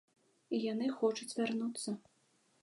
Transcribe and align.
І 0.55 0.61
яны 0.71 0.87
хочуць 1.01 1.29
вярнуцца. 1.41 1.89